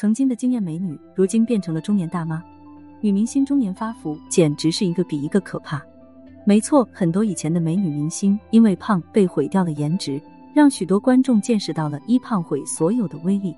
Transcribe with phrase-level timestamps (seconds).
[0.00, 2.42] 曾经的惊艳美女，如今变成了中年大妈。
[3.02, 5.78] 女明星中年发福，简直是一个比一个可怕。
[6.46, 10.18] 没错，很多以前的美女明星因为胖被毁掉了颜值，
[10.54, 13.54] 让许多观众见识到了一胖毁所有的威力。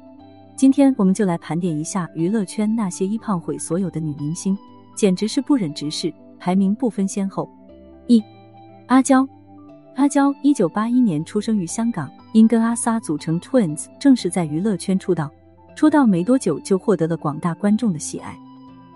[0.57, 4.59] 今天我们就来盘点一下娱乐圈那些一胖毁所有的女明星，
[4.97, 7.49] 简直是不忍直视，排名不分先后。
[8.09, 8.21] 一
[8.89, 9.25] 阿娇，
[9.95, 15.31] 阿娇一九八一年出生于香港，因跟阿 sa 组成 Twins，正式在娱乐圈出道。
[15.75, 18.37] 出道没多久就获得了广大观众的喜爱。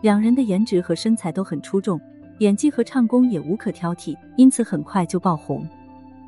[0.02, 2.00] 两人的颜值和身材都很出众，
[2.38, 5.66] 演技和唱功也无可挑剔，因此很快就爆红。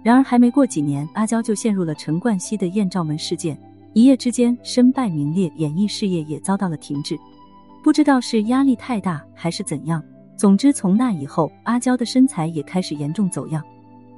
[0.02, 3.59] 然而还没过几年，阿娇就陷入了陈冠希的艳照门事件，
[3.93, 7.19] 一夜之间身败名裂，演艺事业也遭到了停滞。
[7.83, 10.02] 不知道是压力太大还是怎样，
[10.37, 13.62] 总之从那以后，阿娇的身材也开始严重走样。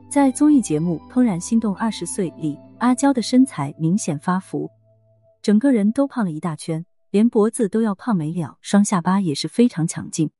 [0.09, 4.71] 在综艺节目《怦然心动二十岁》里，阿娇的身材明显发福，
[5.43, 6.85] 整个人都胖了一大圈。
[7.11, 10.31] 连脖子都要胖没了，双下巴也是非常强劲。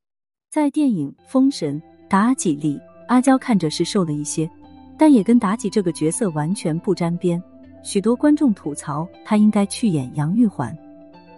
[0.49, 4.49] 在电影《封神妲己》里，阿娇看着是瘦了一些，
[4.97, 7.43] 但也跟妲己这个角色完全不沾边。
[7.83, 10.73] 许多观众吐槽她应该去演杨玉环。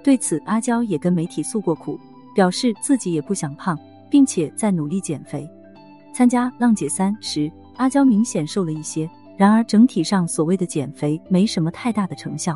[0.04, 2.00] 对此，阿娇也跟媒体诉过苦，
[2.36, 3.76] 表示自己也不想胖，
[4.12, 5.50] 并且在努力减肥。
[6.14, 12.56] 参加《浪姐三》时，阿娇明显瘦了一些，然而整体上所谓的减肥没什么太大的成效。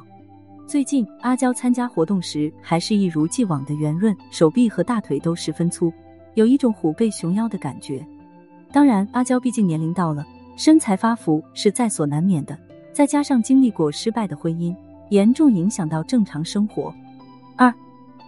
[0.67, 5.93] 最近阿娇参加活动时，还是一如既往的圆润，手臂和大腿都十分粗，
[6.33, 8.05] 有一种虎背熊腰的感觉。
[8.69, 12.57] 当然，阿娇毕竟年龄到了，身材发福是在所难免的。
[12.91, 14.75] 再加上经历过失败的婚姻，
[15.09, 16.93] 严重影响到正常生活。
[17.55, 17.73] 二，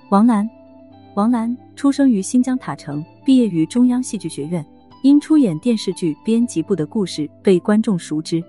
[0.08, 0.50] 王兰，
[1.16, 4.66] 王兰出生于新疆塔城，毕业于中央戏剧学院，
[5.04, 8.42] 因出演电视剧《编辑部的故事》被观众熟知，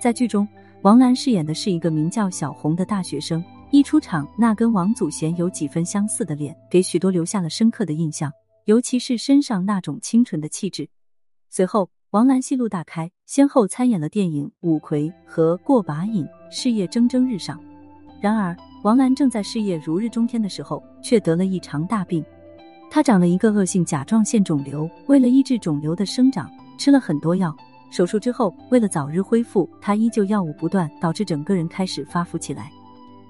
[0.00, 0.48] 在剧中。
[0.82, 8.32] 王兰饰演的是一个名叫小红的大学生，一出场，那跟王祖贤有几分相似的脸，给许多留下了深刻的印象，
[8.64, 10.88] 尤其是身上那种清纯的气质。
[11.50, 17.60] 随后，王兰戏路大开，先后参演了电影《五魁》和《过把瘾》，事业蒸蒸日上。
[18.18, 22.24] 然而，王兰正在事业如日中天的时候，却得了一场大病。
[22.90, 27.54] 她长了一个恶性甲状腺肿瘤，为了抑制肿瘤的生长，吃了很多药。
[27.90, 32.70] 手术之后，为了早日恢复，她依旧药物不断，导致整个人开始发福起来。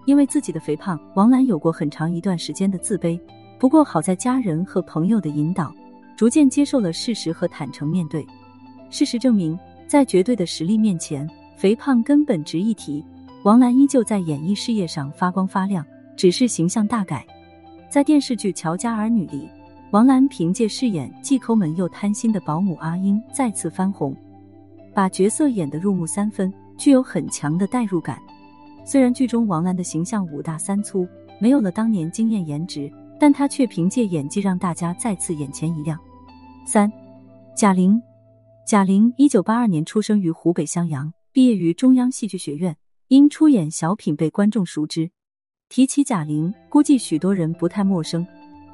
[0.07, 3.19] 因为自己的肥胖，王兰有过很长一段时间的自卑。
[3.59, 5.73] 不过好在家人和朋友的引导，
[6.17, 8.27] 逐渐接受了事实和坦诚面对。
[8.89, 13.05] 事实证明，在绝对的实力面前，肥胖根本值一提。
[13.45, 15.85] 王兰依旧在演艺事业上发光发亮，
[16.17, 17.27] 只是形象大改。
[17.89, 19.49] 在电视剧《乔家儿女》里，
[19.91, 24.15] 王兰凭借饰演既抠门又贪心的保姆阿英再次翻红。
[25.01, 28.21] 把角色演得入木三分，具有很强的代入感。
[28.85, 31.09] 虽然剧中王兰的形象五大三粗，
[31.41, 35.99] 没有了当年惊艳颜值，但她却凭借演技让大家再次眼前一亮。
[36.67, 36.93] 三，
[37.57, 37.99] 贾玲，
[38.67, 42.77] 贾玲一九八二年出生于湖北襄阳，毕业于中央戏剧学院，
[43.09, 45.11] 因出演小品被观众熟知。
[45.71, 48.27] 提起贾玲，估计许多人不太陌生，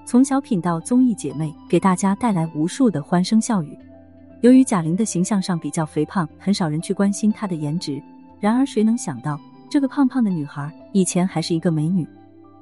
[0.05, 3.79] 从小品到综艺姐妹，给大家带来无数的欢声笑语。
[4.43, 8.01] 由于贾玲的形象上比较肥胖，很少人去关心她的颜值。
[8.39, 12.07] 然而，谁能想到这个胖胖的女孩以前还是一个美女？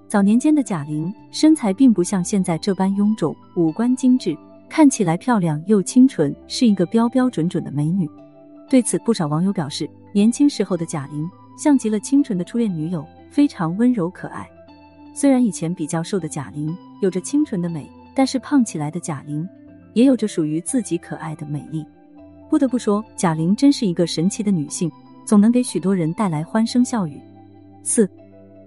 [0.07, 4.37] 早年间的贾玲身材并不像现在这般臃肿，五官精致，
[4.69, 8.09] 看起来漂亮又清纯，是一个标标准准的美女。
[8.71, 14.49] 对此，不少网友表示，年轻时候的贾玲像极了清纯的初恋女友，非常温柔可爱。
[15.12, 19.47] 虽然以前比较瘦的贾玲有着清纯的美，但是胖起来的贾玲。
[19.94, 21.84] 也有着属于自己可爱的美丽。
[22.50, 24.91] 不得不说，贾玲真是一个神奇的女性，
[25.25, 27.21] 总能给许多人带来欢声笑语。
[27.82, 28.09] 四，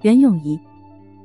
[0.02, 0.60] 袁咏仪，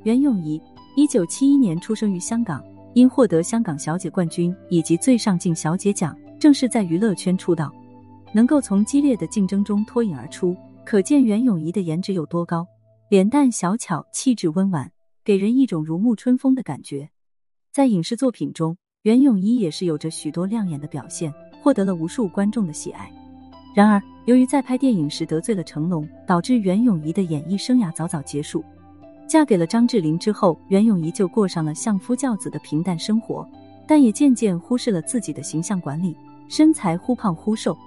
[0.03, 0.61] 袁咏仪，
[0.95, 7.73] 一九七一年出生于香港，因获得香港小姐冠军以及最上镜小姐奖，正式在娱乐圈出道。
[8.31, 12.65] 能够从激烈的竞争中脱颖而出，可见袁咏仪的颜值有多高。
[13.09, 14.91] 脸蛋小巧，气质温婉，
[15.23, 17.09] 给人一种如沐春风的感觉。
[17.71, 18.77] 在影视作品中。
[19.03, 23.11] 袁咏仪也是有着许多亮眼的表现，获得了无数观众的喜爱。
[23.75, 28.63] 然而，由于在拍电影时得罪了成龙，导致袁咏仪的演艺生涯早早结束。
[29.27, 33.45] 嫁给了张智霖之后，袁咏仪就过上了相夫教子的平淡生活，
[33.85, 36.15] 但也渐渐忽视了自己的形象管理，
[36.47, 37.77] 身材忽胖忽瘦。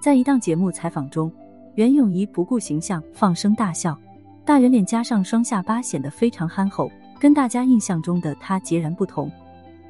[0.00, 1.30] 在一档节目采访中，
[1.76, 3.96] 袁咏仪不顾形象，放声大笑，
[4.44, 6.90] 大圆脸加上双下巴，显得非常憨厚，
[7.20, 9.30] 跟大家印象中的她截然不同。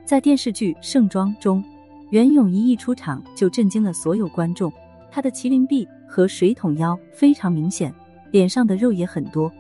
[0.07, 1.63] 在电视剧《盛装》中，
[2.11, 4.73] 袁咏仪一出场就震惊了所有观众。
[5.11, 7.93] 她的麒麟臂和水桶腰非常明显，
[8.31, 9.51] 脸上的肉也很多。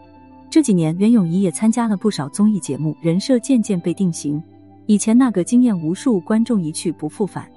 [0.48, 4.40] 这几年，袁咏仪也参加了不少综艺节目，人设渐渐被定型。
[4.86, 7.50] 以前那个惊艳无数观众一去不复返，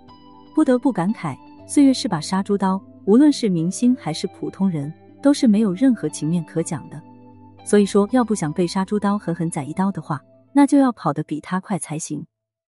[0.55, 1.37] 不得不感慨，
[1.67, 6.99] 岁月是把杀猪刀，无论是明星还是普通人，都是没有任何情面可讲的。
[7.63, 10.19] 所以说，要不想被杀猪刀狠狠宰一刀的话，
[10.53, 12.25] 那就要跑得比他快才行。